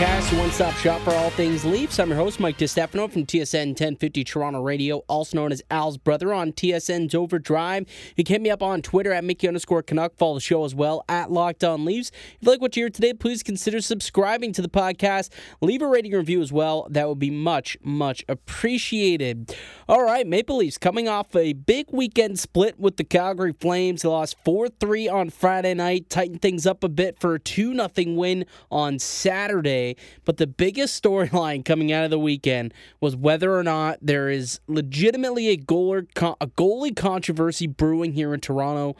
[0.00, 1.98] podcast, one-stop shop for all things Leafs.
[1.98, 6.32] I'm your host, Mike DiStefano from TSN 1050 Toronto Radio, also known as Al's brother
[6.32, 7.86] on TSN's Overdrive.
[8.16, 10.16] You can hit me up on Twitter at Mickey underscore Canuck.
[10.16, 12.10] Follow the show as well at Locked On Leafs.
[12.10, 15.30] If you like what you hear today, please consider subscribing to the podcast.
[15.60, 16.86] Leave a rating review as well.
[16.90, 19.54] That would be much, much appreciated.
[19.88, 24.02] All right, Maple Leafs coming off a big weekend split with the Calgary Flames.
[24.02, 27.88] They lost 4-3 on Friday night, tightened things up a bit for a 2 0
[28.14, 29.96] win on Saturday.
[30.24, 34.60] But the biggest storyline coming out of the weekend was whether or not there is
[34.66, 36.06] legitimately a goaler,
[36.40, 38.96] a goalie controversy brewing here in Toronto.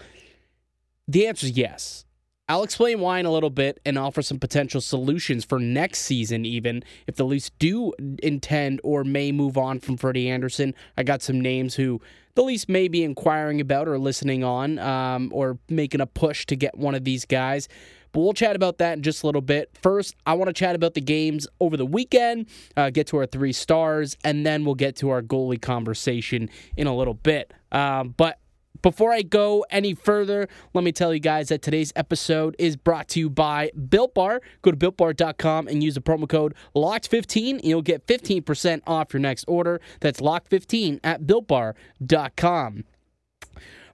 [1.06, 2.04] The answer is yes.
[2.50, 6.44] I'll explain why in a little bit and offer some potential solutions for next season,
[6.44, 7.92] even if the Leafs do
[8.24, 10.74] intend or may move on from Freddie Anderson.
[10.96, 12.00] I got some names who
[12.34, 16.56] the Leafs may be inquiring about or listening on um, or making a push to
[16.56, 17.68] get one of these guys.
[18.12, 19.70] But we'll chat about that in just a little bit.
[19.80, 23.26] First, I want to chat about the games over the weekend, uh, get to our
[23.26, 27.52] three stars, and then we'll get to our goalie conversation in a little bit.
[27.72, 28.38] Um, but
[28.82, 33.08] before I go any further, let me tell you guys that today's episode is brought
[33.08, 34.40] to you by Built Bar.
[34.62, 39.20] Go to builtbar.com and use the promo code LOCKED15 and you'll get 15% off your
[39.20, 39.80] next order.
[40.00, 42.84] That's LOCKED15 at builtbar.com.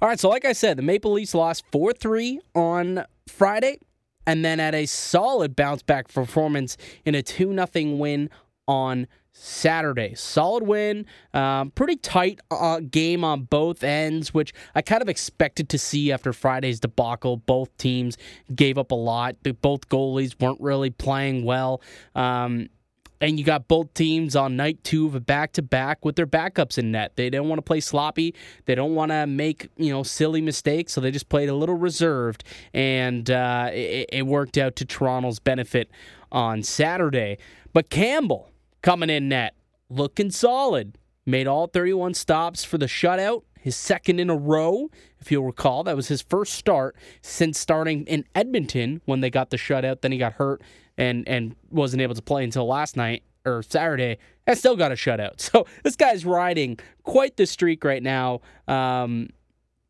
[0.02, 3.78] All right, so like I said, the Maple Leafs lost 4 3 on Friday
[4.26, 8.30] and then at a solid bounce back performance in a 2 0 win
[8.68, 9.06] on
[9.38, 10.14] Saturday.
[10.14, 15.68] Solid win, um, pretty tight uh, game on both ends, which I kind of expected
[15.68, 17.36] to see after Friday's debacle.
[17.36, 18.16] Both teams
[18.54, 19.36] gave up a lot.
[19.60, 21.82] Both goalies weren't really playing well.
[22.14, 22.70] Um,
[23.20, 26.26] and you got both teams on night two of a back to back with their
[26.26, 27.12] backups in net.
[27.16, 28.34] They don't want to play sloppy.
[28.66, 31.76] They don't want to make you know silly mistakes, so they just played a little
[31.76, 32.44] reserved,
[32.74, 35.90] and uh, it, it worked out to Toronto's benefit
[36.30, 37.38] on Saturday.
[37.72, 38.50] But Campbell
[38.82, 39.54] coming in net,
[39.88, 40.98] looking solid.
[41.28, 44.88] Made all 31 stops for the shutout, his second in a row.
[45.18, 49.50] If you'll recall, that was his first start since starting in Edmonton when they got
[49.50, 50.02] the shutout.
[50.02, 50.62] Then he got hurt
[50.96, 54.18] and and wasn't able to play until last night or Saturday.
[54.46, 55.40] And still got a shutout.
[55.40, 58.40] So this guy's riding quite the streak right now.
[58.68, 59.30] Um,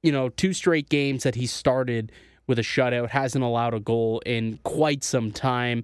[0.03, 2.12] you know, two straight games that he started
[2.47, 5.82] with a shutout, hasn't allowed a goal in quite some time.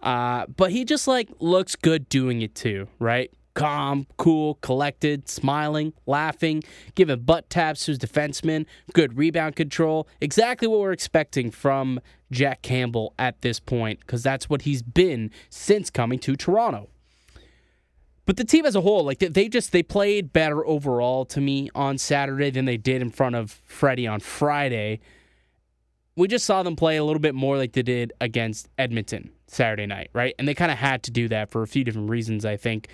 [0.00, 3.32] Uh, but he just like looks good doing it too, right?
[3.54, 6.62] Calm, cool, collected, smiling, laughing,
[6.94, 8.64] giving butt taps to his defenseman,
[8.94, 10.08] good rebound control.
[10.20, 15.30] Exactly what we're expecting from Jack Campbell at this point, because that's what he's been
[15.50, 16.88] since coming to Toronto.
[18.24, 21.68] But the team as a whole, like they just they played better overall to me
[21.74, 25.00] on Saturday than they did in front of Freddie on Friday.
[26.16, 29.86] We just saw them play a little bit more like they did against Edmonton Saturday
[29.86, 30.34] night, right?
[30.38, 32.88] And they kind of had to do that for a few different reasons, I think.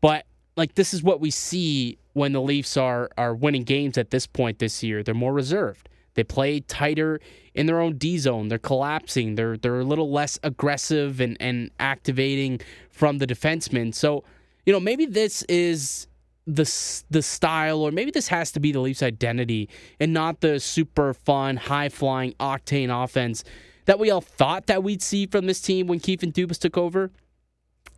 [0.00, 4.10] But like this is what we see when the Leafs are are winning games at
[4.10, 5.02] this point this year.
[5.02, 5.88] They're more reserved.
[6.14, 7.20] They play tighter
[7.54, 8.48] in their own D zone.
[8.48, 9.36] They're collapsing.
[9.36, 13.94] They're they're a little less aggressive and, and activating from the defensemen.
[13.94, 14.24] So,
[14.66, 16.08] you know, maybe this is
[16.46, 16.70] the
[17.10, 19.68] the style, or maybe this has to be the Leafs' identity,
[20.00, 23.44] and not the super fun, high flying, octane offense
[23.86, 26.76] that we all thought that we'd see from this team when Keefe and Dubas took
[26.76, 27.10] over.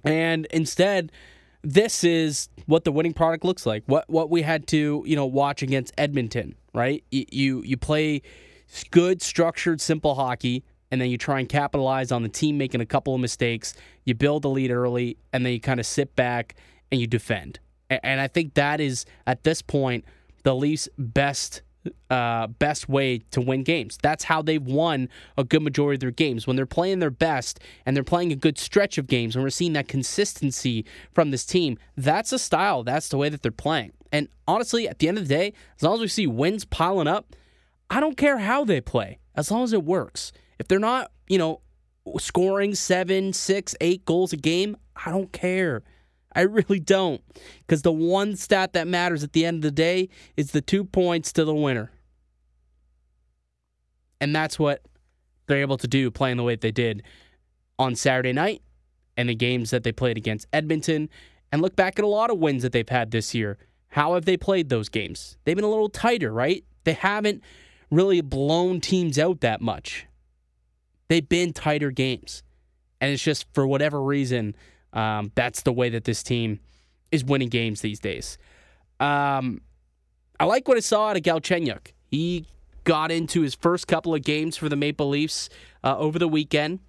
[0.05, 1.13] And instead,
[1.63, 3.85] this is what the winning product looks like.
[3.87, 7.03] What what we had to you know watch against Edmonton, right?
[7.11, 8.23] You you, you play
[8.91, 12.87] good, structured, simple hockey, and then you try and capitalize on the team making a
[12.87, 13.75] couple of mistakes.
[14.05, 16.57] You build a lead early, and then you kind of sit back
[16.91, 17.59] and you defend.
[17.91, 20.05] And I think that is at this point
[20.45, 21.63] the Leafs' best
[22.11, 23.99] uh, best way to win games.
[24.03, 26.47] That's how they've won a good majority of their games.
[26.47, 29.51] When they're playing their best and they're playing a good stretch of games, and we're
[29.51, 32.83] seeing that consistency from this team, that's a style.
[32.83, 33.93] That's the way that they're playing.
[34.13, 37.09] And honestly, at the end of the day, as long as we see wins piling
[37.09, 37.35] up,
[37.91, 40.33] I don't care how they play, as long as it works.
[40.59, 41.61] If they're not, you know,
[42.19, 45.83] scoring seven, six, eight goals a game, I don't care.
[46.35, 47.21] I really don't.
[47.61, 50.85] Because the one stat that matters at the end of the day is the two
[50.85, 51.93] points to the winner.
[54.21, 54.83] And that's what
[55.47, 57.03] they're able to do playing the way they did
[57.79, 58.63] on Saturday night
[59.17, 61.11] and the games that they played against Edmonton.
[61.51, 63.59] And look back at a lot of wins that they've had this year.
[63.89, 65.37] How have they played those games?
[65.45, 66.65] They've been a little tighter, right?
[66.85, 67.43] They haven't
[67.91, 70.07] really blown teams out that much.
[71.09, 72.43] they've been tighter games.
[73.01, 74.55] And it's just for whatever reason,
[74.93, 76.61] um, that's the way that this team
[77.11, 78.39] is winning games these days.
[79.01, 79.61] Um,
[80.39, 81.93] I like what I saw out of Galchenyuk.
[82.07, 82.47] He
[82.85, 85.49] got into his first couple of games for the Maple Leafs
[85.85, 86.81] uh, over the weekend,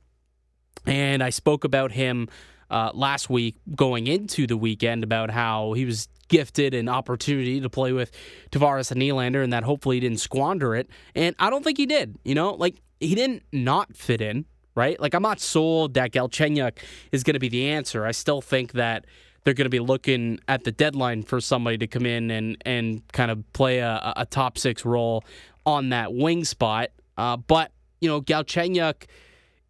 [0.86, 2.30] and I spoke about him
[2.70, 7.70] uh, last week going into the weekend about how he was gifted an opportunity to
[7.70, 8.12] play with
[8.52, 10.90] Tavares and Nylander, and that hopefully he didn't squander it.
[11.14, 12.18] And I don't think he did.
[12.26, 15.00] You know, like he didn't not fit in, right?
[15.00, 16.78] Like I'm not sold that Galchenyuk
[17.12, 18.06] is going to be the answer.
[18.06, 19.06] I still think that
[19.44, 23.02] they're going to be looking at the deadline for somebody to come in and and
[23.12, 25.24] kind of play a, a top six role
[25.66, 26.90] on that wing spot.
[27.18, 27.72] Uh, but
[28.02, 29.06] you know, Galchenyuk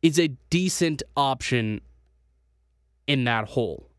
[0.01, 1.81] is a decent option
[3.07, 3.89] in that hole.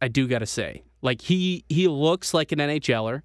[0.00, 3.22] I do got to say, like he he looks like an NHLer.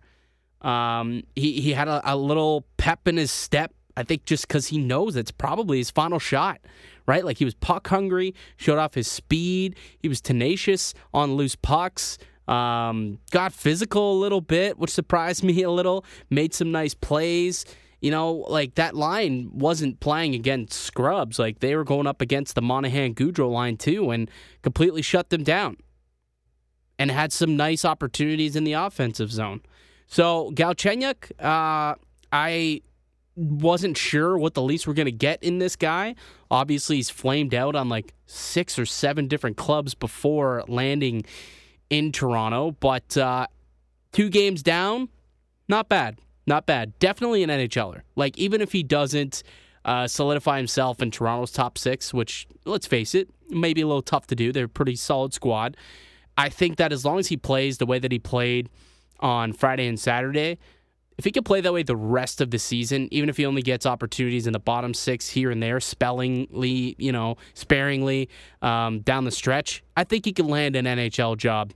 [0.61, 3.73] Um, he he had a, a little pep in his step.
[3.99, 6.61] I think just because he knows it's probably his final shot,
[7.05, 7.25] right?
[7.25, 9.75] Like he was puck hungry, showed off his speed.
[9.99, 12.17] He was tenacious on loose pucks.
[12.47, 16.05] Um, got physical a little bit, which surprised me a little.
[16.29, 17.65] Made some nice plays.
[17.99, 21.37] You know, like that line wasn't playing against scrubs.
[21.37, 24.31] Like they were going up against the Monahan Gaudreau line too, and
[24.61, 25.75] completely shut them down.
[26.97, 29.59] And had some nice opportunities in the offensive zone.
[30.07, 31.95] So Galchenyuk, uh,
[32.31, 32.81] I
[33.39, 36.15] wasn't sure what the Leafs were going to get in this guy.
[36.51, 41.23] Obviously, he's flamed out on like six or seven different clubs before landing
[41.89, 43.47] in Toronto, but uh,
[44.11, 45.09] two games down,
[45.67, 46.19] not bad.
[46.45, 46.97] Not bad.
[46.99, 48.01] Definitely an NHLer.
[48.15, 49.43] Like, even if he doesn't
[49.85, 54.01] uh, solidify himself in Toronto's top six, which, let's face it, may be a little
[54.01, 54.51] tough to do.
[54.51, 55.77] They're a pretty solid squad.
[56.37, 58.69] I think that as long as he plays the way that he played
[59.19, 60.57] on Friday and Saturday,
[61.19, 63.61] if he could play that way the rest of the season, even if he only
[63.61, 68.29] gets opportunities in the bottom six here and there, spellingly, you know, sparingly
[68.61, 71.73] um, down the stretch, I think he can land an NHL job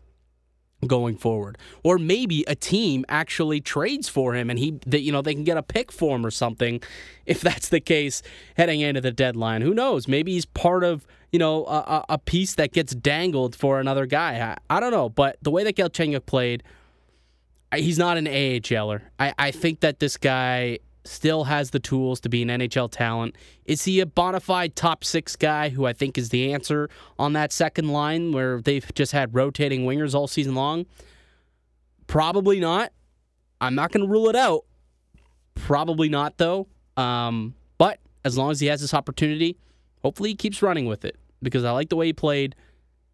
[0.88, 1.58] going forward.
[1.84, 5.58] Or maybe a team actually trades for him and he you know they can get
[5.58, 6.82] a pick for him or something
[7.26, 8.22] if that's the case
[8.56, 9.62] heading into the deadline.
[9.62, 10.08] Who knows?
[10.08, 14.56] Maybe he's part of you know a, a piece that gets dangled for another guy.
[14.70, 15.10] I, I don't know.
[15.10, 16.64] But the way that Galchenyuk played
[17.78, 22.30] he's not an AHLer I, I think that this guy still has the tools to
[22.30, 23.36] be an NHL talent.
[23.66, 26.90] Is he a bona fide top six guy who I think is the answer
[27.20, 30.86] on that second line where they've just had rotating wingers all season long?
[32.08, 32.92] Probably not.
[33.60, 34.66] I'm not going to rule it out.
[35.56, 36.68] Probably not, though.
[36.98, 39.58] Um, but as long as he has this opportunity,
[40.02, 42.56] hopefully he keeps running with it because I like the way he played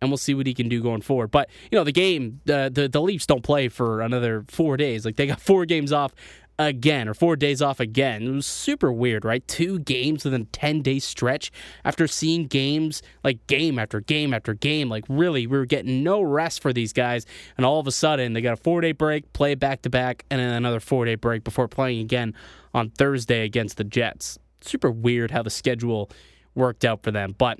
[0.01, 1.31] and we'll see what he can do going forward.
[1.31, 5.05] But you know, the game, the the, Leafs don't play for another four days.
[5.05, 6.13] Like they got four games off
[6.59, 8.21] again or four days off again.
[8.21, 9.47] It was super weird, right?
[9.47, 11.51] Two games within a 10 day stretch
[11.85, 14.89] after seeing games like game after game after game.
[14.89, 17.25] Like, really, we were getting no rest for these guys.
[17.57, 20.25] And all of a sudden, they got a four day break, play back to back,
[20.29, 22.35] and then another four day break before playing again
[22.73, 24.37] on Thursday against the Jets.
[24.61, 26.11] Super weird how the schedule
[26.53, 27.33] worked out for them.
[27.37, 27.59] But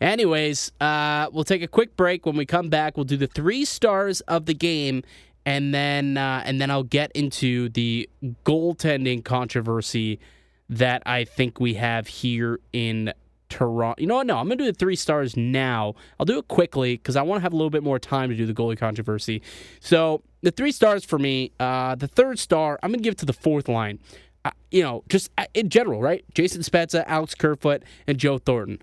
[0.00, 2.24] Anyways, uh, we'll take a quick break.
[2.24, 5.02] When we come back, we'll do the three stars of the game
[5.46, 8.08] and then uh, and then I'll get into the
[8.44, 10.20] goaltending controversy
[10.68, 13.12] that I think we have here in
[13.48, 14.00] Toronto.
[14.00, 14.26] You know what?
[14.26, 15.94] No, I'm going to do the three stars now.
[16.18, 18.36] I'll do it quickly because I want to have a little bit more time to
[18.36, 19.42] do the goalie controversy.
[19.80, 21.52] So the three stars for me.
[21.58, 23.98] Uh, the third star, I'm going to give it to the fourth line.
[24.44, 26.24] Uh, you know, just uh, in general, right?
[26.34, 28.80] Jason Spezza, Alex Kerfoot, and Joe Thornton.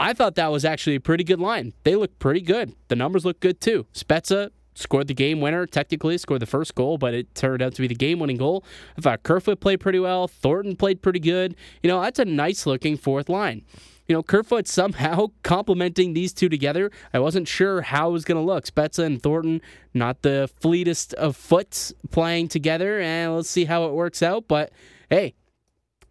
[0.00, 1.74] I thought that was actually a pretty good line.
[1.84, 2.74] They look pretty good.
[2.88, 3.86] The numbers look good too.
[3.92, 7.82] Spezza scored the game winner, technically scored the first goal, but it turned out to
[7.82, 8.64] be the game winning goal.
[8.96, 10.26] I thought Kerfoot played pretty well.
[10.26, 11.54] Thornton played pretty good.
[11.82, 13.62] You know, that's a nice looking fourth line.
[14.08, 16.90] You know, Kerfoot somehow complementing these two together.
[17.12, 18.64] I wasn't sure how it was going to look.
[18.64, 19.60] Spezza and Thornton,
[19.92, 24.48] not the fleetest of foots playing together, and let's see how it works out.
[24.48, 24.72] But
[25.10, 25.34] hey,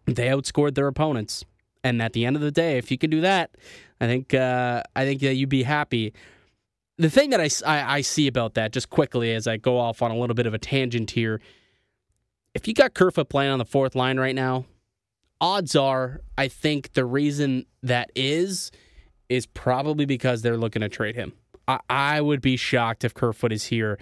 [0.06, 1.44] they outscored their opponents,
[1.82, 3.50] and at the end of the day, if you can do that,
[4.00, 6.12] I think uh, I think that you'd be happy
[7.00, 10.02] the thing that I, I, I, see about that, just quickly as I go off
[10.02, 11.40] on a little bit of a tangent here,
[12.54, 14.66] if you got Kerfoot playing on the fourth line right now,
[15.40, 18.70] odds are I think the reason that is
[19.30, 21.32] is probably because they're looking to trade him.
[21.66, 23.98] I, I would be shocked if Kerfoot is here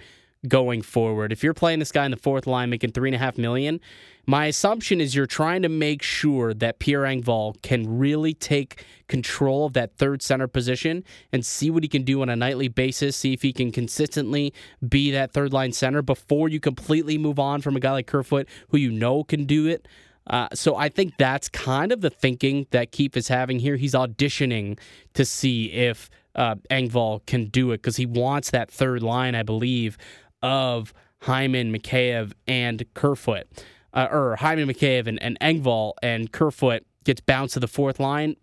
[0.47, 1.31] going forward.
[1.31, 3.81] If you're playing this guy in the fourth line making three and a half million,
[4.25, 9.65] my assumption is you're trying to make sure that Pierre Engvall can really take control
[9.65, 11.03] of that third center position
[11.33, 14.53] and see what he can do on a nightly basis, see if he can consistently
[14.87, 18.47] be that third line center before you completely move on from a guy like Kerfoot
[18.69, 19.87] who you know can do it.
[20.27, 23.77] Uh, so I think that's kind of the thinking that Keefe is having here.
[23.77, 24.77] He's auditioning
[25.15, 29.43] to see if uh, Engvall can do it because he wants that third line, I
[29.43, 29.97] believe,
[30.41, 33.47] of Hyman, Mikheyev, and Kerfoot.
[33.93, 38.35] Uh, or Hyman, Mikheyev, and, and Engvall, and Kerfoot gets bounced to the fourth line.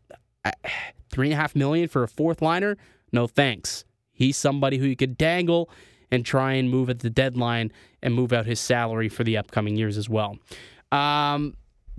[1.11, 2.77] Three and a half million for a fourth liner?
[3.13, 3.85] No thanks.
[4.13, 5.71] He's somebody who you could dangle
[6.11, 7.73] and try and move at the deadline
[8.03, 10.39] and move out his salary for the upcoming years as well.
[10.93, 11.55] Um,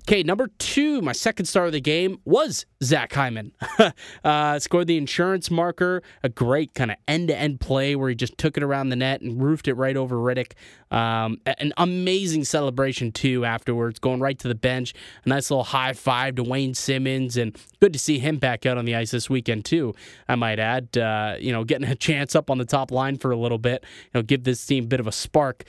[0.10, 3.52] Okay, number two, my second star of the game was Zach Hyman.
[4.24, 8.16] uh, scored the insurance marker, a great kind of end to end play where he
[8.16, 10.54] just took it around the net and roofed it right over Rittich.
[10.92, 14.94] Um, an amazing celebration, too, afterwards, going right to the bench.
[15.26, 18.78] A nice little high five to Wayne Simmonds, and good to see him back out
[18.78, 19.94] on the ice this weekend, too,
[20.30, 20.98] I might add.
[20.98, 23.84] Uh, you know, getting a chance up on the top line for a little bit,
[24.06, 25.66] you know, give this team a bit of a spark.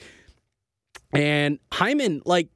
[1.11, 2.47] And Hyman, like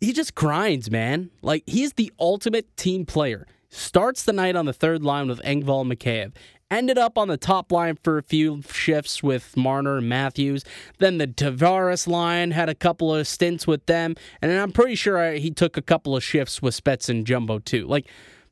[0.00, 1.30] he just grinds, man.
[1.42, 3.46] Like he's the ultimate team player.
[3.68, 6.32] Starts the night on the third line with Engvall and Mikheyev.
[6.70, 10.64] Ended up on the top line for a few shifts with Marner and Matthews.
[10.98, 15.32] Then the Tavares line had a couple of stints with them, and I'm pretty sure
[15.32, 17.86] he took a couple of shifts with Spets and Jumbo too.
[17.86, 18.06] Like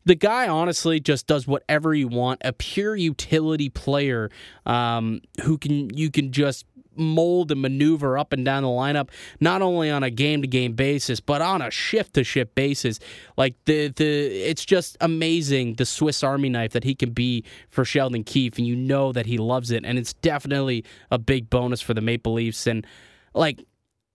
[0.04, 2.40] the guy honestly just does whatever you want.
[2.44, 4.30] A pure utility player
[4.66, 6.64] um, who can you can just
[6.98, 10.72] mold and maneuver up and down the lineup, not only on a game to game
[10.72, 12.98] basis, but on a shift to shift basis.
[13.36, 17.84] Like the the it's just amazing the Swiss Army knife that he can be for
[17.84, 21.80] Sheldon Keefe, and you know that he loves it, and it's definitely a big bonus
[21.80, 22.66] for the Maple Leafs.
[22.66, 22.86] And
[23.34, 23.64] like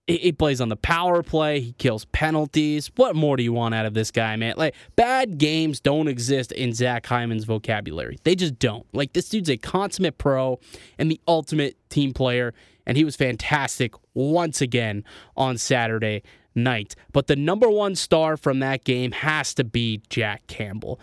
[0.08, 1.62] he plays on the power play.
[1.62, 2.92] He kills penalties.
[2.96, 4.56] What more do you want out of this guy, man?
[4.58, 8.18] Like, bad games don't exist in Zach Hyman's vocabulary.
[8.24, 8.86] They just don't.
[8.94, 10.60] Like, this dude's a consummate pro
[10.98, 12.54] and the ultimate team player
[12.86, 15.04] and he was fantastic once again
[15.36, 16.24] on Saturday
[16.56, 16.96] night.
[17.12, 21.00] But the number one star from that game has to be Jack Campbell.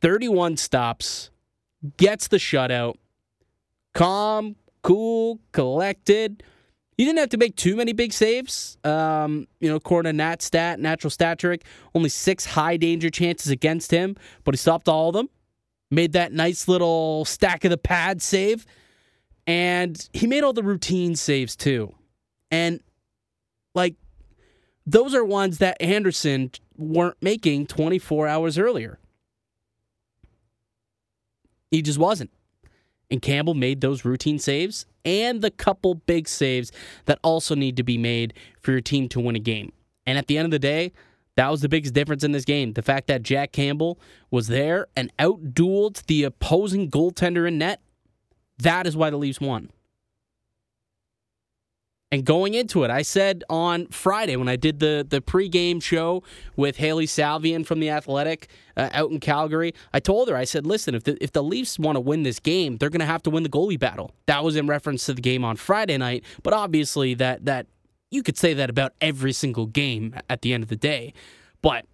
[0.00, 1.30] 31 stops,
[1.96, 2.94] gets the shutout,
[3.94, 6.42] calm, cool, collected.
[6.98, 8.76] He didn't have to make too many big saves.
[8.82, 11.64] Um, you know, according to Nat Stat, natural stat trick,
[11.94, 15.30] only six high danger chances against him, but he stopped all of them.
[15.90, 18.66] Made that nice little stack of the pad save
[19.48, 21.94] and he made all the routine saves too.
[22.50, 22.80] And
[23.74, 23.94] like
[24.86, 28.98] those are ones that Anderson weren't making 24 hours earlier.
[31.70, 32.30] He just wasn't.
[33.10, 36.70] And Campbell made those routine saves and the couple big saves
[37.06, 39.72] that also need to be made for your team to win a game.
[40.06, 40.92] And at the end of the day,
[41.36, 42.74] that was the biggest difference in this game.
[42.74, 43.98] The fact that Jack Campbell
[44.30, 47.80] was there and outdueled the opposing goaltender in net
[48.58, 49.70] that is why the Leafs won.
[52.10, 56.22] And going into it, I said on Friday when I did the the pregame show
[56.56, 58.48] with Hailey Salvian from the Athletic
[58.78, 61.78] uh, out in Calgary, I told her I said, "Listen, if the if the Leafs
[61.78, 64.42] want to win this game, they're going to have to win the goalie battle." That
[64.42, 67.66] was in reference to the game on Friday night, but obviously that that
[68.10, 71.12] you could say that about every single game at the end of the day.
[71.60, 71.84] But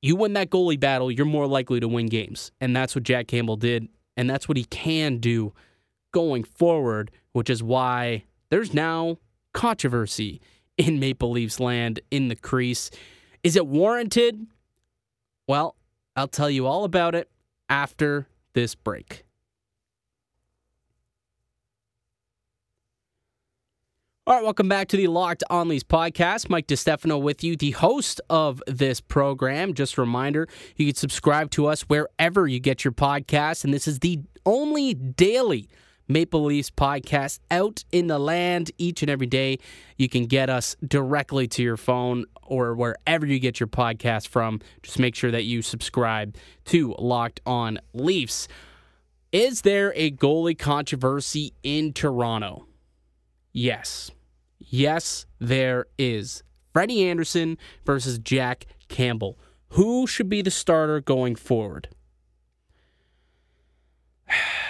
[0.00, 3.26] you win that goalie battle, you're more likely to win games, and that's what Jack
[3.26, 5.52] Campbell did, and that's what he can do
[6.12, 9.18] going forward, which is why there's now
[9.54, 10.42] controversy
[10.76, 12.90] in Maple Leafs land in the crease.
[13.42, 14.46] Is it warranted?
[15.48, 15.76] Well,
[16.16, 17.30] I'll tell you all about it
[17.70, 19.24] after this break.
[24.26, 26.48] All right, welcome back to the Locked On Leafs podcast.
[26.48, 29.74] Mike DeStefano with you, the host of this program.
[29.74, 33.86] Just a reminder, you can subscribe to us wherever you get your podcasts, and this
[33.86, 35.68] is the only daily
[36.08, 39.58] Maple Leafs podcast out in the land each and every day.
[39.96, 44.60] You can get us directly to your phone or wherever you get your podcast from.
[44.82, 48.48] Just make sure that you subscribe to Locked On Leafs.
[49.32, 52.66] Is there a goalie controversy in Toronto?
[53.52, 54.10] Yes.
[54.58, 56.42] Yes, there is.
[56.72, 59.38] Freddie Anderson versus Jack Campbell.
[59.70, 61.88] Who should be the starter going forward?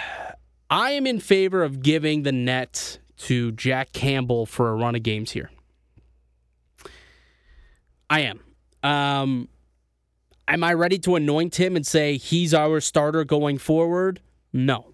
[0.69, 5.03] I am in favor of giving the net to Jack Campbell for a run of
[5.03, 5.51] games here.
[8.09, 8.39] I am.
[8.83, 9.49] Um,
[10.47, 14.21] am I ready to anoint him and say he's our starter going forward?
[14.53, 14.93] No.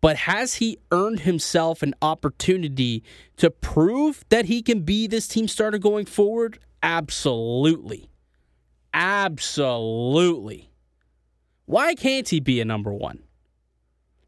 [0.00, 3.02] But has he earned himself an opportunity
[3.36, 6.58] to prove that he can be this team starter going forward?
[6.82, 8.10] Absolutely.
[8.94, 10.70] Absolutely.
[11.66, 13.22] Why can't he be a number one?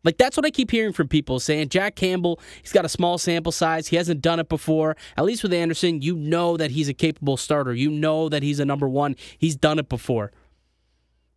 [0.05, 3.19] Like that's what I keep hearing from people saying Jack Campbell, he's got a small
[3.19, 3.89] sample size.
[3.89, 4.97] He hasn't done it before.
[5.17, 7.73] At least with Anderson, you know that he's a capable starter.
[7.73, 9.17] You know that he's a number 1.
[9.39, 10.33] He's done it before.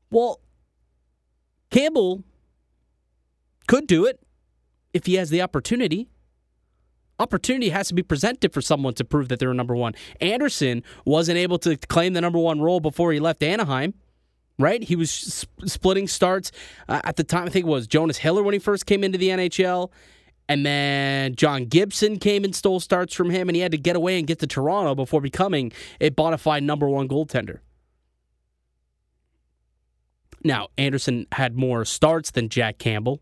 [0.10, 0.40] Well,
[1.70, 2.24] Campbell
[3.68, 4.20] could do it
[4.94, 6.08] if he has the opportunity.
[7.20, 9.94] Opportunity has to be presented for someone to prove that they're a number 1.
[10.22, 13.94] Anderson wasn't able to claim the number 1 role before he left Anaheim
[14.58, 14.84] right?
[14.84, 16.52] He was sp- splitting starts
[16.88, 17.46] uh, at the time.
[17.46, 19.92] I think it was Jonas Hiller when he first came into the NHL.
[20.48, 23.96] And then John Gibson came and stole starts from him, and he had to get
[23.96, 27.60] away and get to Toronto before becoming a bona fide number one goaltender.
[30.44, 33.22] Now, Anderson had more starts than Jack Campbell,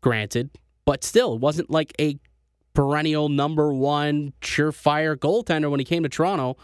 [0.00, 0.50] granted,
[0.84, 2.18] but still, it wasn't like a
[2.74, 6.56] perennial number one surefire goaltender when he came to Toronto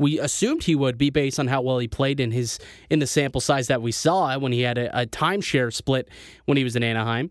[0.00, 3.06] we assumed he would be based on how well he played in his in the
[3.06, 6.08] sample size that we saw when he had a, a timeshare split
[6.46, 7.30] when he was in Anaheim.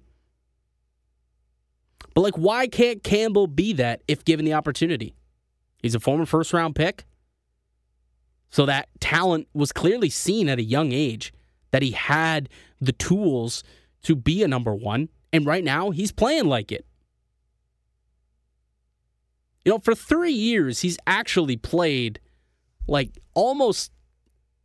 [2.13, 5.15] But like, why can't Campbell be that if given the opportunity?
[5.81, 7.05] He's a former first round pick.
[8.51, 11.33] So that talent was clearly seen at a young age
[11.71, 12.49] that he had
[12.79, 13.63] the tools
[14.03, 15.09] to be a number one.
[15.33, 16.85] And right now, he's playing like it.
[19.65, 22.19] You know, for three years, he's actually played
[22.89, 23.91] like almost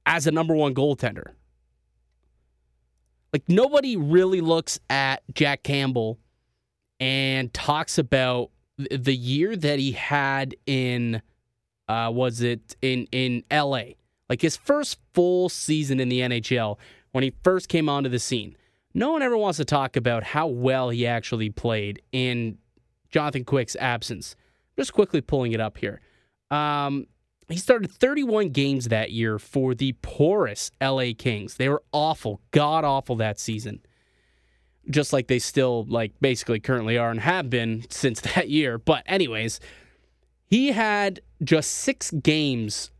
[0.06, 1.32] as a number one goaltender.
[3.32, 6.18] Like nobody really looks at Jack Campbell
[7.00, 11.20] and talks about the year that he had in
[11.88, 13.94] uh, was it in in LA.
[14.28, 16.78] Like his first full season in the NHL
[17.12, 18.56] when he first came onto the scene.
[18.94, 22.58] No one ever wants to talk about how well he actually played in
[23.10, 24.36] Jonathan Quick's absence.
[24.78, 26.00] Just quickly pulling it up here.
[26.50, 27.06] Um,
[27.48, 31.56] he started 31 games that year for the porous LA Kings.
[31.56, 33.80] They were awful, god awful that season.
[34.88, 38.78] Just like they still like basically currently are and have been since that year.
[38.78, 39.60] But anyways,
[40.46, 42.90] he had just 6 games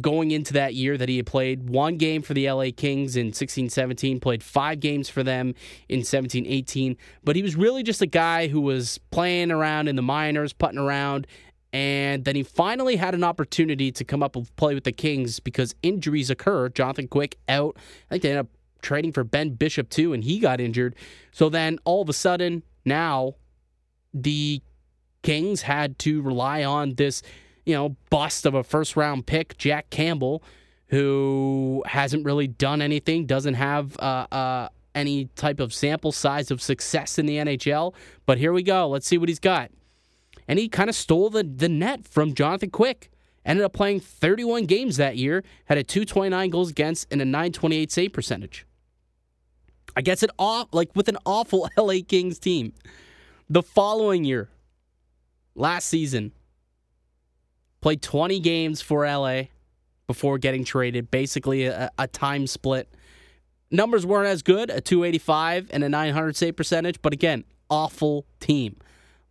[0.00, 1.68] going into that year that he had played.
[1.70, 5.54] One game for the LA Kings in 16-17, played 5 games for them
[5.88, 10.02] in 17-18, but he was really just a guy who was playing around in the
[10.02, 11.26] minors, putting around
[11.74, 15.40] and then he finally had an opportunity to come up and play with the Kings
[15.40, 16.68] because injuries occur.
[16.68, 17.76] Jonathan Quick out.
[18.08, 20.94] I think they ended up trading for Ben Bishop too, and he got injured.
[21.32, 23.34] So then all of a sudden, now
[24.14, 24.62] the
[25.24, 27.22] Kings had to rely on this,
[27.66, 30.44] you know, bust of a first round pick, Jack Campbell,
[30.88, 36.62] who hasn't really done anything, doesn't have uh, uh, any type of sample size of
[36.62, 37.94] success in the NHL.
[38.26, 38.88] But here we go.
[38.88, 39.72] Let's see what he's got
[40.46, 43.10] and he kind of stole the, the net from Jonathan Quick.
[43.46, 47.92] Ended up playing 31 games that year, had a 229 goals against and a 928
[47.92, 48.66] save percentage.
[49.96, 52.72] I guess it off like with an awful LA Kings team.
[53.50, 54.48] The following year,
[55.54, 56.32] last season,
[57.80, 59.42] played 20 games for LA
[60.06, 62.88] before getting traded, basically a, a time split.
[63.70, 68.76] Numbers weren't as good, a 285 and a 900 save percentage, but again, awful team.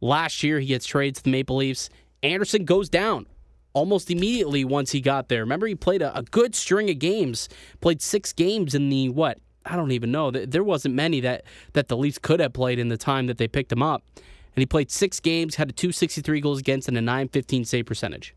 [0.03, 1.89] Last year, he gets traded to the Maple Leafs.
[2.23, 3.25] Anderson goes down
[3.71, 5.39] almost immediately once he got there.
[5.39, 7.47] Remember, he played a, a, good string of games,
[7.79, 9.39] played six games in the what?
[9.65, 10.29] I don't even know.
[10.29, 13.47] There wasn't many that, that the Leafs could have played in the time that they
[13.47, 14.03] picked him up.
[14.17, 18.35] And he played six games, had a 263 goals against, and a 915 save percentage.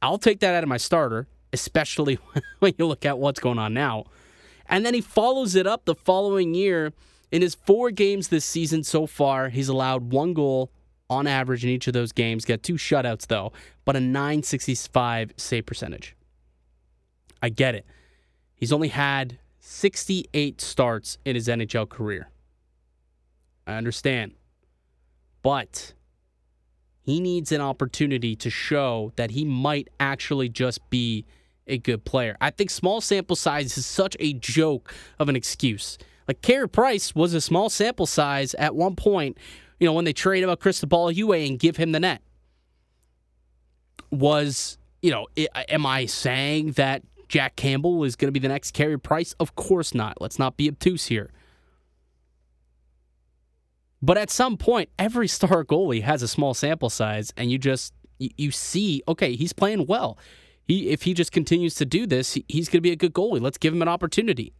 [0.00, 2.18] I'll take that out of my starter, especially
[2.60, 4.04] when you look at what's going on now.
[4.66, 6.94] And then he follows it up the following year
[7.32, 10.70] in his four games this season so far, he's allowed one goal
[11.08, 12.44] on average in each of those games.
[12.44, 13.52] Got two shutouts, though,
[13.84, 16.14] but a 965 save percentage.
[17.42, 17.86] I get it.
[18.54, 22.28] He's only had 68 starts in his NHL career.
[23.66, 24.32] I understand.
[25.42, 25.94] But
[27.00, 31.24] he needs an opportunity to show that he might actually just be
[31.66, 32.36] a good player.
[32.40, 35.98] I think small sample size is such a joke of an excuse.
[36.28, 39.38] Like Carey Price was a small sample size at one point,
[39.80, 42.22] you know, when they trade about Cristobal Huet and give him the net.
[44.10, 45.26] Was, you know,
[45.68, 49.34] am I saying that Jack Campbell is going to be the next Carey Price?
[49.40, 50.20] Of course not.
[50.20, 51.30] Let's not be obtuse here.
[54.02, 57.94] But at some point, every star goalie has a small sample size, and you just
[58.18, 60.18] you see, okay, he's playing well.
[60.64, 63.40] He if he just continues to do this, he's going to be a good goalie.
[63.40, 64.52] Let's give him an opportunity.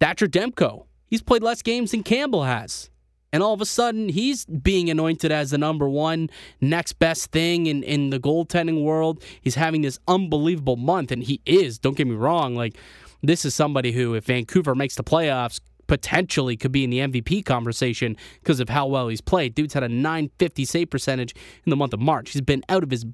[0.00, 2.90] Thatcher Demko, he's played less games than Campbell has.
[3.32, 7.66] And all of a sudden, he's being anointed as the number one next best thing
[7.66, 9.22] in, in the goaltending world.
[9.40, 11.78] He's having this unbelievable month, and he is.
[11.78, 12.56] Don't get me wrong.
[12.56, 12.76] Like,
[13.22, 17.44] this is somebody who, if Vancouver makes the playoffs, potentially could be in the MVP
[17.44, 19.54] conversation because of how well he's played.
[19.54, 21.34] Dude's had a 950 save percentage
[21.64, 22.30] in the month of March.
[22.30, 23.04] He's been out of his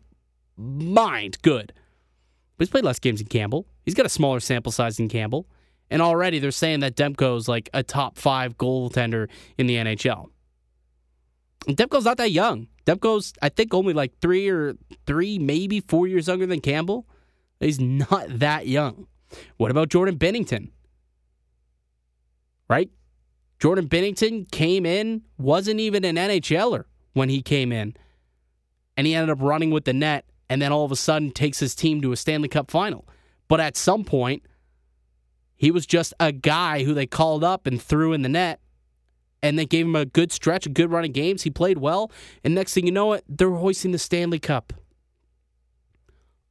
[0.56, 1.72] mind good.
[2.56, 3.66] But he's played less games than Campbell.
[3.84, 5.46] He's got a smaller sample size than Campbell.
[5.90, 10.30] And already they're saying that Demko's like a top five goaltender in the NHL.
[11.66, 12.68] And Demko's not that young.
[12.86, 14.74] Demko's, I think, only like three or
[15.06, 17.06] three, maybe four years younger than Campbell.
[17.60, 19.06] He's not that young.
[19.56, 20.70] What about Jordan Binnington?
[22.68, 22.90] Right?
[23.58, 27.94] Jordan Binnington came in, wasn't even an NHLer when he came in.
[28.96, 31.58] And he ended up running with the net and then all of a sudden takes
[31.58, 33.06] his team to a Stanley Cup final.
[33.48, 34.42] But at some point,
[35.56, 38.60] he was just a guy who they called up and threw in the net,
[39.42, 41.42] and they gave him a good stretch, a good run of games.
[41.42, 42.10] He played well,
[42.44, 44.72] and next thing you know it, they're hoisting the Stanley Cup.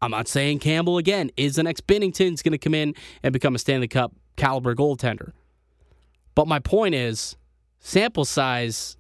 [0.02, 3.56] I'm not saying Campbell again is the next Binnington's going to come in and become
[3.56, 5.32] a Stanley Cup caliber goaltender.
[6.36, 7.38] But my point is,
[7.80, 8.98] sample size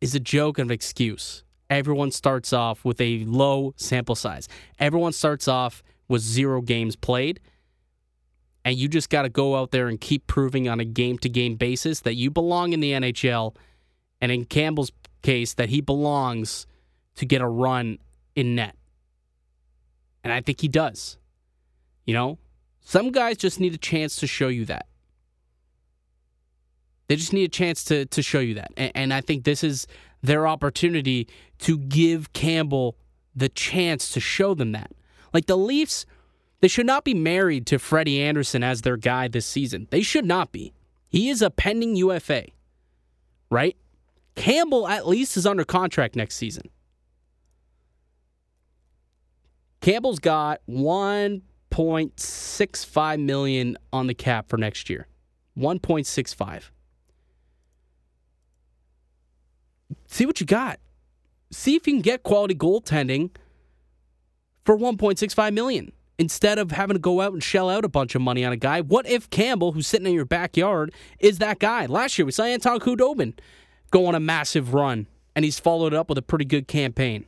[0.00, 1.44] is a joke of excuse.
[1.68, 4.48] Everyone starts off with a low sample size.
[4.78, 7.40] Everyone starts off with zero games played
[8.64, 11.28] and you just got to go out there and keep proving on a game to
[11.28, 13.54] game basis that you belong in the NHL,
[14.20, 16.66] and in Campbell's case, that he belongs
[17.16, 17.98] to get a run
[18.34, 18.76] in net.
[20.24, 21.18] And I think he does.
[22.04, 22.38] You know,
[22.80, 24.86] some guys just need a chance to show you that.
[27.08, 28.72] They just need a chance to, to show you that.
[28.76, 29.86] And, and I think this is
[30.22, 32.96] their opportunity to give Campbell
[33.34, 34.92] the chance to show them that.
[35.32, 36.06] Like the Leafs
[36.62, 39.88] they should not be married to Freddie Anderson as their guy this season.
[39.90, 40.72] They should not be.
[41.08, 42.44] He is a pending UFA,
[43.50, 43.76] right?
[44.36, 46.70] Campbell at least is under contract next season.
[49.80, 55.08] Campbell's got 1.65 million on the cap for next year.
[55.58, 56.70] 1.65.
[60.06, 60.78] See what you got.
[61.50, 63.30] See if you can get quality goaltending
[64.64, 68.22] for 1.65 million instead of having to go out and shell out a bunch of
[68.22, 71.86] money on a guy, what if Campbell, who's sitting in your backyard, is that guy?
[71.86, 73.34] Last year we saw Anton Khudobin
[73.90, 77.26] go on a massive run, and he's followed up with a pretty good campaign.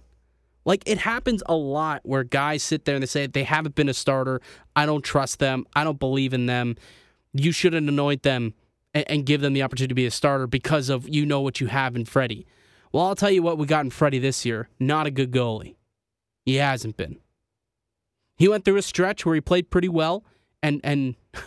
[0.65, 3.89] Like it happens a lot where guys sit there and they say they haven't been
[3.89, 4.41] a starter.
[4.75, 5.67] I don't trust them.
[5.75, 6.77] I don't believe in them.
[7.33, 8.55] You shouldn't anoint them
[8.95, 11.61] and, and give them the opportunity to be a starter because of you know what
[11.61, 12.47] you have in Freddie.
[12.93, 14.69] Well, I'll tell you what we got in Freddie this year.
[14.79, 15.75] Not a good goalie.
[16.47, 17.19] He hasn't been.
[18.37, 20.25] He went through a stretch where he played pretty well
[20.63, 21.15] and and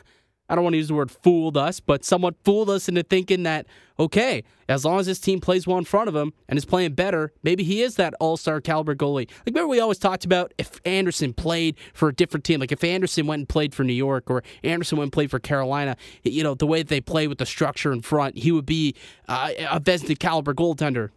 [0.50, 3.43] I don't want to use the word fooled us, but somewhat fooled us into thinking
[3.43, 3.65] that,
[4.00, 6.93] okay, as long as this team plays well in front of him and is playing
[6.93, 9.28] better, maybe he is that all star caliber goalie.
[9.30, 12.84] Like, remember, we always talked about if Anderson played for a different team, like if
[12.84, 16.43] Anderson went and played for New York or Anderson went and played for Carolina, you
[16.43, 18.95] know, the way that they play with the structure in front, he would be
[19.28, 21.10] uh, a Vezina caliber goaltender.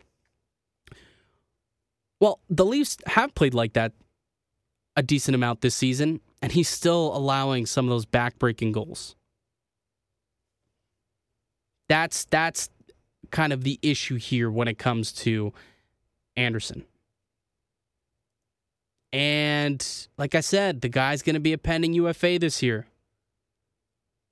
[2.19, 3.93] Well, the Leafs have played like that
[5.01, 9.17] a decent amount this season, and he's still allowing some of those backbreaking goals.
[11.89, 12.69] That's that's
[13.31, 15.55] kind of the issue here when it comes to
[16.37, 16.85] Anderson.
[19.11, 19.85] And
[20.19, 22.87] like I said, the guy's going to be a pending UFA this year.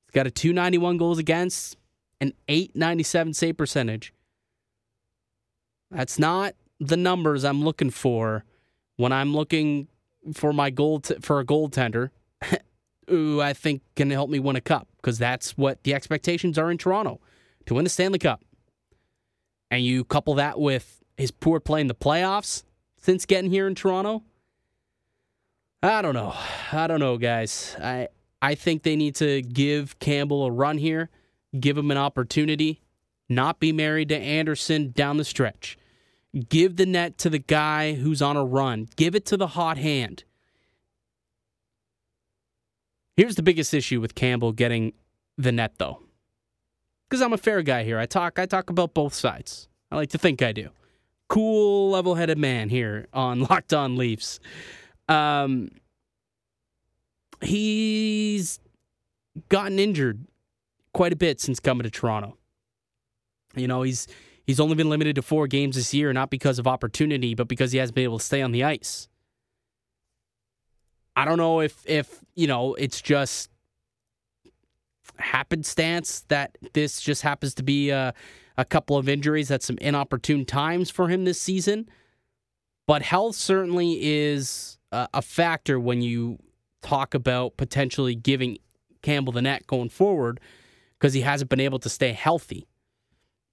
[0.06, 1.78] He's got a 291 goals against,
[2.20, 4.12] an 897 save percentage.
[5.90, 8.44] That's not the numbers I'm looking for
[8.96, 9.88] when I'm looking
[10.32, 12.10] for my goal t- for a goaltender
[13.08, 16.70] who I think can help me win a cup because that's what the expectations are
[16.70, 17.20] in Toronto
[17.66, 18.44] to win the Stanley Cup.
[19.70, 22.64] And you couple that with his poor play in the playoffs
[22.96, 24.22] since getting here in Toronto.
[25.82, 26.34] I don't know.
[26.72, 27.76] I don't know, guys.
[27.80, 28.08] I
[28.40, 31.10] I think they need to give Campbell a run here,
[31.58, 32.82] give him an opportunity,
[33.28, 35.76] not be married to Anderson down the stretch.
[36.48, 38.88] Give the net to the guy who's on a run.
[38.96, 40.24] Give it to the hot hand.
[43.16, 44.92] Here's the biggest issue with Campbell getting
[45.36, 46.02] the net though.
[47.08, 47.98] Cuz I'm a fair guy here.
[47.98, 49.68] I talk I talk about both sides.
[49.90, 50.68] I like to think I do.
[51.28, 54.38] Cool, level-headed man here on Locked On Leafs.
[55.08, 55.70] Um
[57.40, 58.60] he's
[59.48, 60.26] gotten injured
[60.92, 62.36] quite a bit since coming to Toronto.
[63.56, 64.06] You know, he's
[64.48, 67.72] He's only been limited to four games this year, not because of opportunity, but because
[67.72, 69.06] he hasn't been able to stay on the ice.
[71.14, 73.50] I don't know if if you know it's just
[75.18, 78.14] happenstance that this just happens to be a,
[78.56, 81.86] a couple of injuries at some inopportune times for him this season.
[82.86, 86.38] But health certainly is a, a factor when you
[86.80, 88.56] talk about potentially giving
[89.02, 90.40] Campbell the net going forward
[90.98, 92.67] because he hasn't been able to stay healthy.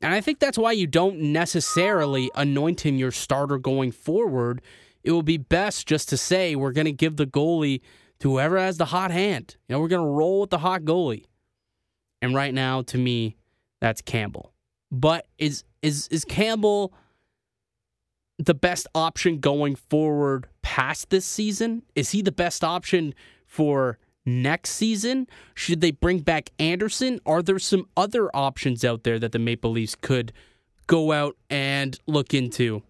[0.05, 4.61] And I think that's why you don't necessarily anoint him your starter going forward.
[5.03, 7.81] It will be best just to say we're going to give the goalie
[8.19, 9.57] to whoever has the hot hand.
[9.67, 11.25] You know, we're going to roll with the hot goalie.
[12.21, 13.35] And right now, to me,
[13.81, 14.53] that's Campbell.
[14.91, 16.93] But is is is Campbell
[18.37, 21.81] the best option going forward past this season?
[21.95, 23.15] Is he the best option
[23.47, 25.27] for next season?
[25.53, 27.19] Should they bring back Anderson?
[27.25, 30.33] Are there some other options out there that the Maple Leafs could
[30.87, 32.83] go out and look into?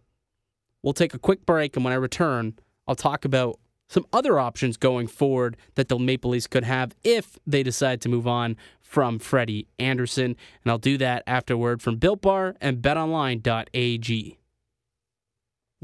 [0.83, 2.53] We'll take a quick break, and when I return,
[2.87, 7.37] I'll talk about some other options going forward that the Maple Leafs could have if
[7.45, 10.35] they decide to move on from Freddie Anderson.
[10.63, 14.37] And I'll do that afterward from Built Bar and betonline.ag.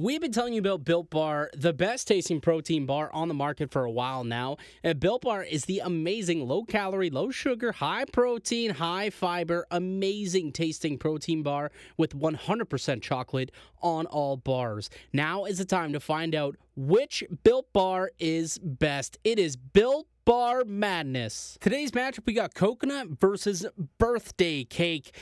[0.01, 3.69] We've been telling you about Built Bar, the best tasting protein bar on the market
[3.69, 4.57] for a while now.
[4.83, 10.53] And Built Bar is the amazing low calorie, low sugar, high protein, high fiber, amazing
[10.53, 14.89] tasting protein bar with 100% chocolate on all bars.
[15.13, 19.19] Now is the time to find out which Built Bar is best.
[19.23, 21.59] It is Built Bar Madness.
[21.61, 23.67] Today's matchup, we got coconut versus
[23.99, 25.15] birthday cake.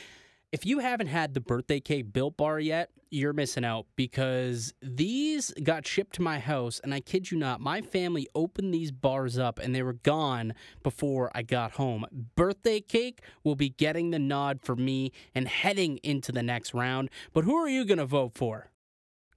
[0.54, 5.52] If you haven't had the birthday cake built bar yet, you're missing out because these
[5.64, 9.38] got shipped to my house, and I kid you not, my family opened these bars
[9.38, 12.06] up and they were gone before I got home.
[12.36, 17.10] Birthday cake will be getting the nod for me and heading into the next round.
[17.34, 18.72] But who are you going to vote for?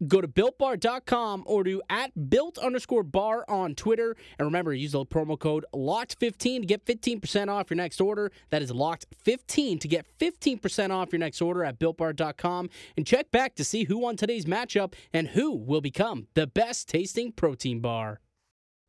[0.08, 4.16] Go to builtbar.com or do at built underscore bar on Twitter.
[4.38, 8.32] And remember, use the promo code LOCKED15 to get 15% off your next order.
[8.50, 12.70] That is LOCKED15 to get 15% off your next order at builtbar.com.
[12.96, 16.88] And check back to see who won today's matchup and who will become the best
[16.88, 18.20] tasting protein bar.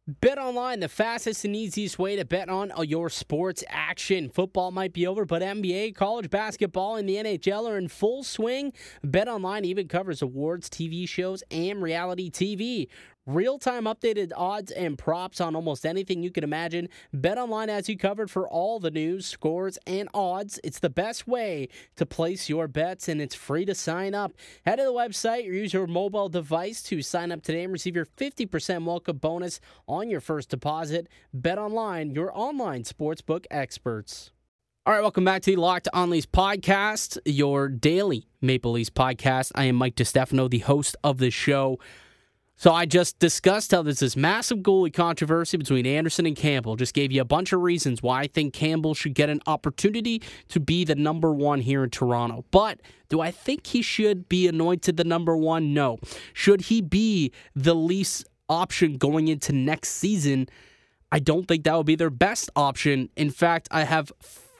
[0.05, 4.29] Bet online, the fastest and easiest way to bet on your sports action.
[4.29, 8.73] Football might be over, but NBA, college basketball, and the NHL are in full swing.
[9.01, 12.89] Bet online even covers awards, TV shows, and reality TV.
[13.25, 16.89] Real time updated odds and props on almost anything you can imagine.
[17.13, 20.59] Bet online has you covered for all the news, scores, and odds.
[20.61, 24.33] It's the best way to place your bets, and it's free to sign up.
[24.65, 27.95] Head to the website or use your mobile device to sign up today and receive
[27.95, 31.07] your 50% welcome bonus on your first deposit.
[31.33, 34.31] Bet online, your online sportsbook experts.
[34.85, 39.53] All right, welcome back to the Locked On Leafs podcast, your daily Maple Leafs podcast.
[39.55, 41.79] I am Mike DiStefano, the host of the show.
[42.55, 46.75] So I just discussed how there's this massive goalie controversy between Anderson and Campbell.
[46.75, 50.21] Just gave you a bunch of reasons why I think Campbell should get an opportunity
[50.49, 52.45] to be the number one here in Toronto.
[52.51, 55.73] But do I think he should be anointed the number one?
[55.73, 55.97] No.
[56.33, 60.47] Should he be the least option going into next season?
[61.11, 63.09] I don't think that would be their best option.
[63.15, 64.11] In fact, I have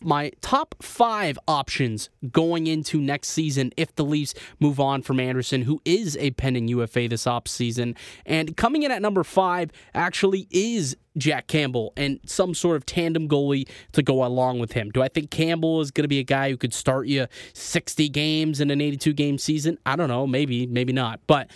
[0.03, 5.63] my top five options going into next season if the Leafs move on from Anderson,
[5.63, 7.95] who is a pending UFA this offseason.
[8.25, 13.27] And coming in at number five actually is Jack Campbell and some sort of tandem
[13.27, 14.89] goalie to go along with him.
[14.89, 18.09] Do I think Campbell is going to be a guy who could start you 60
[18.09, 19.77] games in an 82 game season?
[19.85, 20.25] I don't know.
[20.25, 21.19] Maybe, maybe not.
[21.27, 21.51] But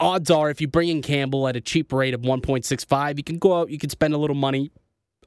[0.00, 3.38] odds are if you bring in Campbell at a cheap rate of 1.65, you can
[3.38, 4.70] go out, you can spend a little money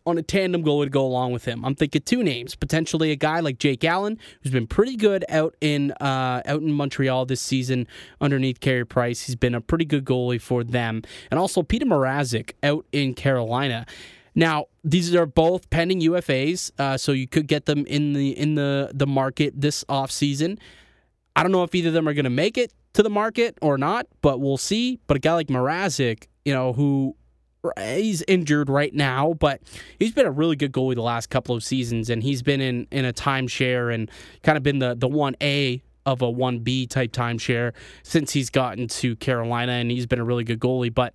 [0.07, 1.65] on a tandem goal to go along with him.
[1.65, 5.55] I'm thinking two names, potentially a guy like Jake Allen, who's been pretty good out
[5.59, 7.87] in uh, out in Montreal this season
[8.21, 9.23] underneath Carey Price.
[9.23, 13.85] He's been a pretty good goalie for them, and also Peter Mrazek out in Carolina.
[14.33, 18.55] Now, these are both pending UFAs, uh, so you could get them in the in
[18.55, 20.57] the the market this offseason.
[21.35, 23.57] I don't know if either of them are going to make it to the market
[23.61, 24.99] or not, but we'll see.
[25.05, 27.16] But a guy like Mrazek, you know, who
[27.77, 29.61] he's injured right now, but
[29.99, 32.87] he's been a really good goalie the last couple of seasons, and he's been in
[32.91, 34.09] in a timeshare and
[34.43, 38.49] kind of been the the one A of a one B type timeshare since he's
[38.49, 40.93] gotten to Carolina, and he's been a really good goalie.
[40.93, 41.13] But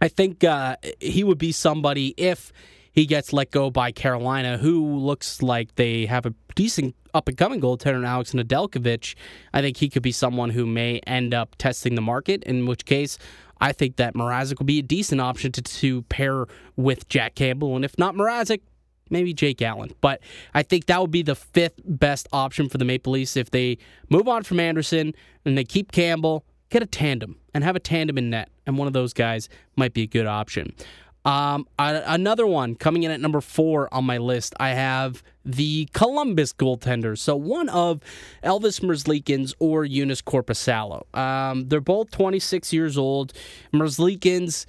[0.00, 2.52] I think uh, he would be somebody if
[2.92, 7.36] he gets let go by Carolina, who looks like they have a decent up and
[7.36, 9.14] coming goaltender Alex Nedeljkovic.
[9.52, 12.84] I think he could be someone who may end up testing the market, in which
[12.84, 13.18] case
[13.62, 16.46] I think that Mrazek will be a decent option to, to pair
[16.76, 17.76] with Jack Campbell.
[17.76, 18.60] And if not Mrazek,
[19.08, 19.94] maybe Jake Allen.
[20.00, 20.20] But
[20.52, 23.78] I think that would be the fifth best option for the Maple Leafs if they
[24.10, 28.18] move on from Anderson and they keep Campbell, get a tandem and have a tandem
[28.18, 28.48] in net.
[28.66, 30.74] And one of those guys might be a good option.
[31.24, 36.52] Um, another one coming in at number four on my list, I have the Columbus
[36.52, 37.18] goaltenders.
[37.18, 38.00] So one of
[38.42, 41.04] Elvis Merzlikins or Joonas Korpisalo.
[41.16, 43.32] Um, they're both 26 years old.
[43.72, 44.66] Merzlikins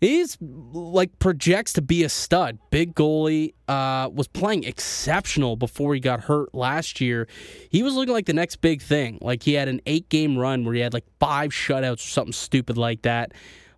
[0.00, 2.58] He's like projects to be a stud.
[2.70, 3.54] Big goalie.
[3.66, 7.26] Uh, was playing exceptional before he got hurt last year.
[7.70, 9.18] He was looking like the next big thing.
[9.22, 12.32] Like he had an eight game run where he had like five shutouts or something
[12.32, 13.32] stupid like that.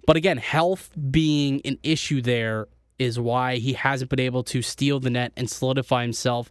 [0.09, 2.69] But again, health being an issue there
[2.99, 6.49] is why he hasn't been able to steal the net and solidify himself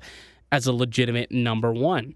[0.51, 2.13] as a legitimate number one.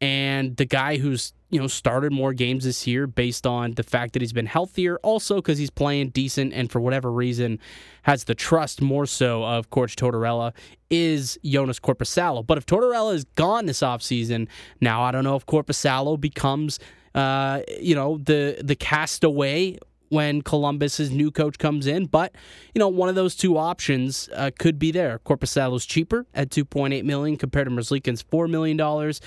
[0.00, 4.12] And the guy who's you know, started more games this year based on the fact
[4.12, 7.58] that he's been healthier, also because he's playing decent and for whatever reason
[8.02, 10.52] has the trust more so of Coach Tortorella
[10.88, 12.46] is Joonas Korpisalo.
[12.46, 14.46] But if Tortorella is gone this offseason,
[14.80, 16.78] now I don't know if Korpisalo becomes
[17.16, 22.06] uh, you know, the the castaway when Columbus's new coach comes in.
[22.06, 22.34] But
[22.74, 25.18] you know, one of those two options uh, could be there.
[25.20, 29.20] Korpisalo's cheaper at 2.8 million compared to Merzlikins' four million dollars.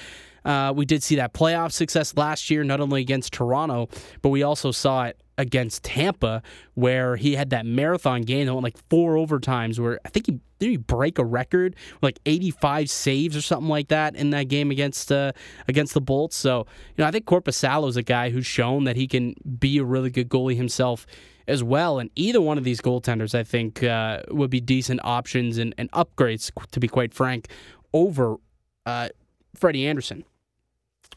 [0.46, 3.90] Uh, we did see that playoff success last year, not only against Toronto,
[4.22, 6.44] but we also saw it against Tampa,
[6.76, 9.80] where he had that marathon game that went like four overtimes.
[9.80, 13.88] Where I think he did he break a record, like 85 saves or something like
[13.88, 15.32] that in that game against uh,
[15.68, 16.36] against the Bolts.
[16.36, 19.78] So you know, I think Korpisalo is a guy who's shown that he can be
[19.80, 21.08] a really good goalie himself
[21.48, 21.98] as well.
[21.98, 25.92] And either one of these goaltenders, I think, uh, would be decent options and, and,
[25.94, 27.48] upgrades, to be quite frank,
[27.92, 28.36] over
[28.86, 29.10] uh,
[29.56, 30.24] Freddie Andersen.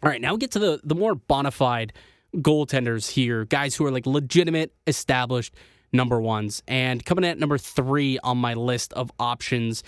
[0.03, 1.93] All right, now we get to the, the more bona fide
[2.37, 5.55] goaltenders here, guys who are like legitimate, established
[5.93, 6.63] number ones.
[6.67, 9.83] And coming at number three on my list of options,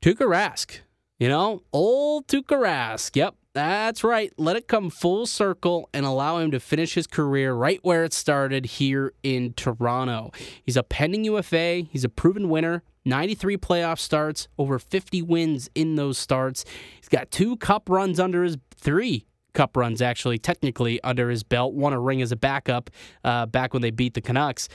[0.00, 0.80] Tuukka Rask.
[1.18, 3.14] You know, old Tuukka Rask.
[3.14, 4.32] Yep, that's right.
[4.36, 8.12] Let it come full circle and allow him to finish his career right where it
[8.12, 10.32] started here in Toronto.
[10.64, 11.82] He's a pending UFA.
[11.88, 12.82] He's a proven winner.
[13.04, 16.64] 93 playoff starts, over 50 wins in those starts.
[16.96, 21.74] He's got two cup runs under his three cup runs actually technically under his belt.
[21.74, 22.90] Won a ring as a backup
[23.24, 24.68] uh, back when they beat the Canucks.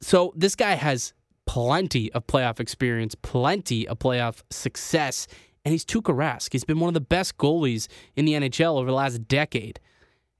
[0.00, 1.14] So this guy has
[1.46, 5.26] plenty of playoff experience, plenty of playoff success,
[5.64, 6.52] and he's Tuukka Rask.
[6.52, 9.80] He's been one of the best goalies in the NHL over the last decade,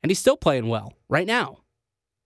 [0.02, 1.58] and he's still playing well right now.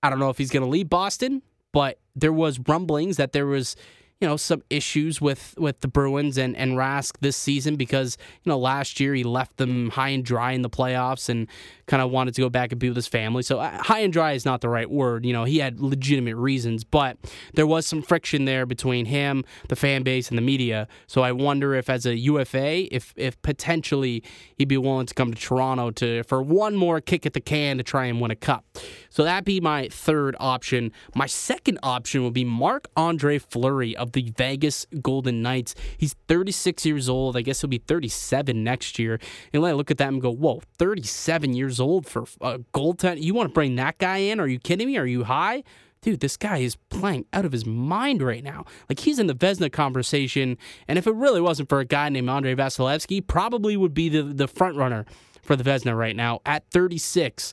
[0.03, 3.47] I don't know if he's going to leave Boston, but there was rumblings that there
[3.47, 3.77] was
[4.21, 8.51] you know some issues with with the Bruins and and Rask this season because you
[8.51, 11.47] know last year he left them high and dry in the playoffs and
[11.87, 13.43] kind of wanted to go back and be with his family.
[13.43, 15.25] So uh, high and dry is not the right word.
[15.25, 17.17] You know he had legitimate reasons, but
[17.55, 20.89] there was some friction there between him, the fan base, and the media.
[21.07, 24.25] So I wonder if as a UFA, if if potentially
[24.57, 27.79] he'd be willing to come to Toronto to for one more kick at the can
[27.79, 28.65] to try and win a cup.
[29.11, 30.93] So that'd be my third option.
[31.15, 35.75] My second option would be Marc Andre Fleury of the Vegas Golden Knights.
[35.97, 37.37] He's 36 years old.
[37.37, 39.19] I guess he'll be 37 next year.
[39.53, 43.23] And I look at that and go, whoa, 37 years old for a goaltender.
[43.23, 44.41] You want to bring that guy in?
[44.41, 44.99] Are you kidding me?
[44.99, 45.63] Are you high?
[46.01, 48.65] dude, this guy is playing out of his mind right now.
[48.89, 52.29] Like he's in the Vezina conversation, and if it really wasn't for a guy named
[52.29, 55.05] Andrei Vasilevskiy, probably would be the the front runner
[55.43, 57.53] for the Vezina right now at 36.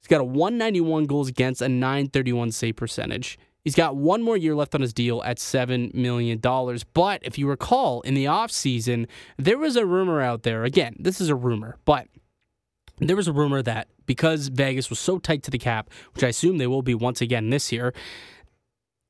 [0.00, 3.38] He's got a 191 goals against, a 931 save percentage.
[3.64, 6.38] He's got one more year left on his deal at $7 million.
[6.38, 10.64] But if you recall, in the offseason, there was a rumor out there.
[10.64, 12.06] Again, this is a rumor, but
[12.98, 16.28] there was a rumor that because Vegas was so tight to the cap, which I
[16.28, 17.94] assume they will be once again this year,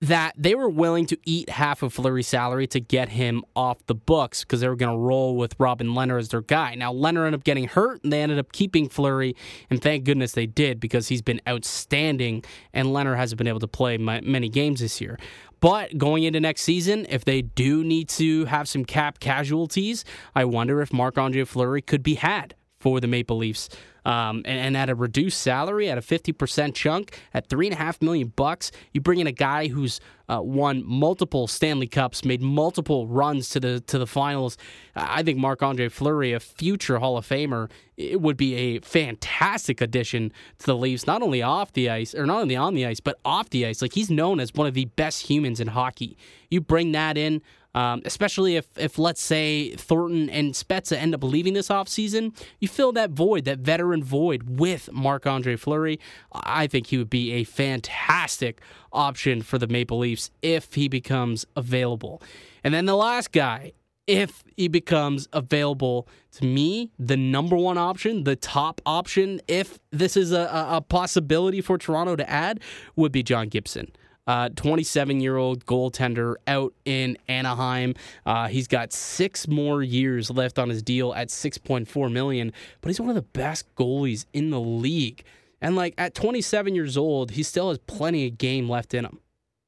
[0.00, 3.94] that they were willing to eat half of Fleury's salary to get him off the
[3.94, 6.74] books because they were going to roll with Robin Lehner as their guy.
[6.74, 9.34] Now, Lehner ended up getting hurt, and they ended up keeping Fleury,
[9.70, 13.68] and thank goodness they did because he's been outstanding, and Lehner hasn't been able to
[13.68, 15.18] play many games this year.
[15.60, 20.04] But going into next season, if they do need to have some cap casualties,
[20.34, 23.70] I wonder if Marc Andre Fleury could be had for the Maple Leafs
[24.04, 27.78] um, and, and, at a reduced salary, at a 50% chunk, at three and a
[27.78, 32.42] half million bucks, you bring in a guy who's uh, won multiple Stanley Cups, made
[32.42, 34.56] multiple runs to the to the finals.
[34.94, 39.80] I think Marc Andre Fleury, a future Hall of Famer, it would be a fantastic
[39.80, 43.00] addition to the Leafs, not only off the ice or not only on the ice,
[43.00, 43.82] but off the ice.
[43.82, 46.16] Like he's known as one of the best humans in hockey.
[46.50, 47.42] You bring that in.
[47.74, 52.68] Um, especially if, if, let's say, Thornton and Spezza end up leaving this offseason, you
[52.68, 55.98] fill that void, that veteran void, with Marc Andre Fleury.
[56.32, 58.60] I think he would be a fantastic
[58.92, 62.22] option for the Maple Leafs if he becomes available.
[62.62, 63.72] And then the last guy,
[64.06, 70.16] if he becomes available to me, the number one option, the top option, if this
[70.16, 72.60] is a, a possibility for Toronto to add,
[72.96, 73.90] would be John Gibson.
[74.26, 77.94] 27 uh, year old goaltender out in Anaheim.
[78.24, 83.00] Uh, he's got six more years left on his deal at 6.4 million, but he's
[83.00, 85.24] one of the best goalies in the league.
[85.60, 89.20] And like at 27 years old, he still has plenty of game left in him.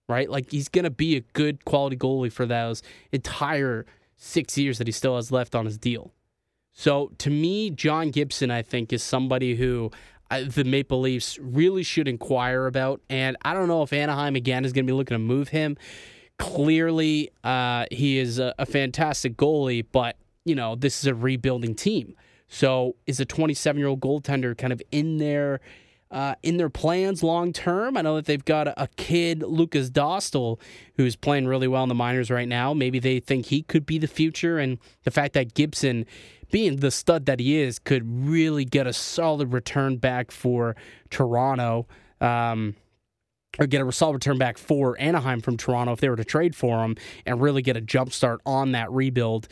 [0.09, 0.29] right?
[0.31, 2.83] Like he's going to be a good quality goalie for those
[3.13, 3.87] entire
[4.17, 6.13] six years that he still has left on his deal.
[6.73, 9.91] So to me, John Gibson, I think, is somebody who
[10.31, 13.01] the Maple Leafs really should inquire about.
[13.09, 15.77] And I don't know if Anaheim again is going to be looking to move him.
[16.39, 21.75] Clearly, uh, he is a, a fantastic goalie, but you know this is a rebuilding
[21.75, 22.15] team.
[22.49, 25.61] So is a 27 year old goaltender kind of in their
[26.11, 27.97] uh, in their plans long term?
[27.97, 30.61] I know that they've got a, a kid, Lukas Dostal,
[30.97, 32.75] who's playing really well in the minors right now.
[32.75, 36.07] Maybe they think he could be the future, and the fact that Gibson
[36.51, 40.77] being the stud that he is, could really get a solid return back for
[41.11, 41.87] Toronto.
[42.21, 42.77] Um,
[43.59, 46.55] or get a solid return back for Anaheim from Toronto if they were to trade
[46.55, 46.95] for him
[47.25, 49.49] and really get a jump start on that rebuild.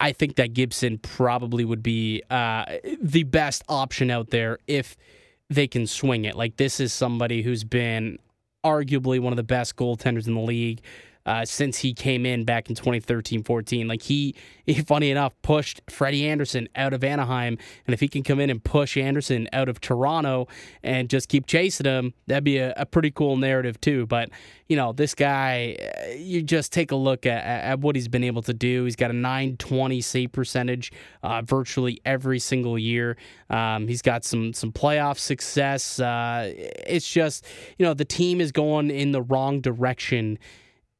[0.00, 2.64] I, think that Gibson probably would be uh,
[3.00, 4.96] the best option out there if
[5.48, 6.34] they can swing it.
[6.34, 8.18] Like, this is somebody who's been
[8.64, 10.80] arguably one of the best goaltenders in the league
[11.26, 13.88] uh, since he came in back in 2013 14.
[13.88, 14.34] Like he,
[14.66, 17.58] he, funny enough, pushed Freddie Andersen out of Anaheim.
[17.86, 20.48] And if he can come in and push Andersen out of Toronto
[20.82, 24.06] and just keep chasing him, that'd be a, a pretty cool narrative, too.
[24.06, 24.30] But,
[24.68, 28.24] you know, this guy, uh, you just take a look at, at what he's been
[28.24, 28.84] able to do.
[28.84, 30.92] He's got a 920 save percentage
[31.22, 33.16] uh, virtually every single year.
[33.48, 36.00] Um, he's got some, some playoff success.
[36.00, 37.44] Uh, it's just,
[37.78, 40.38] you know, the team is going in the wrong direction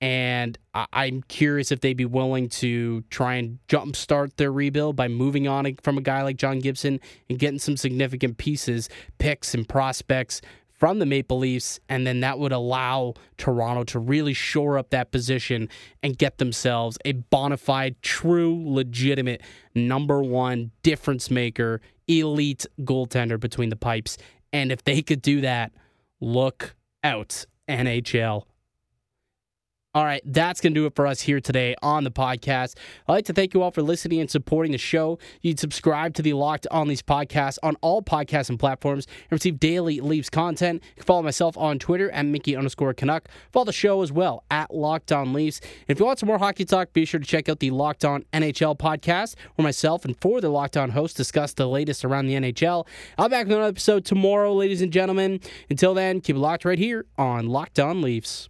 [0.03, 5.47] and I'm curious if they'd be willing to try and jumpstart their rebuild by moving
[5.47, 6.99] on from a guy like John Gibson
[7.31, 8.89] and getting some significant pieces,
[9.19, 10.43] picks, and prospects
[10.73, 15.13] from the Maple Leafs, and then that would allow Toronto to really shore up that
[15.13, 15.69] position
[16.03, 19.41] and get themselves a bona fide, true, legitimate
[19.77, 24.19] number one difference maker, elite goaltender between the pipes.
[24.53, 25.71] And if they could do that,
[26.21, 26.75] look
[27.05, 28.47] out, NHL.
[29.95, 32.77] All right, that's going to do it for us here today on the podcast.
[33.07, 35.19] I'd like to thank you all for listening and supporting the show.
[35.43, 39.61] You'd subscribe to the Locked On Leafs podcast on all podcasts and platforms and receive
[39.61, 40.83] daily Leafs content.
[40.83, 43.29] You can follow myself on Twitter at Mickey underscore Canuck.
[43.53, 45.61] Follow the show as well at Locked On Leafs.
[45.61, 48.07] And if you want some more hockey talk, be sure to check out the Locked
[48.07, 52.03] On NHL podcast where myself and four of the Locked On hosts discuss the latest
[52.03, 52.87] around the NHL.
[53.19, 55.41] I'll be back with another episode tomorrow, ladies and gentlemen.
[55.69, 58.49] Until then, keep it locked right here on Locked On Leafs.